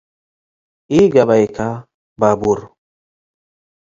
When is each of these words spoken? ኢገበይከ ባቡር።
ኢገበይከ 0.99 1.57
ባቡር። 2.19 2.59